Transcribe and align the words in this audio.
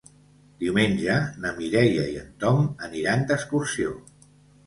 Diumenge 0.61 1.17
na 1.43 1.51
Mireia 1.59 2.05
i 2.13 2.17
en 2.21 2.31
Tom 2.45 2.65
aniran 2.87 3.27
d'excursió. 3.33 3.93